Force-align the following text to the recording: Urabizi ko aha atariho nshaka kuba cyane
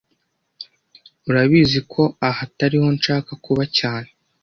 Urabizi 1.29 1.79
ko 1.91 2.03
aha 2.27 2.41
atariho 2.47 2.87
nshaka 2.97 3.31
kuba 3.45 3.63
cyane 3.77 4.09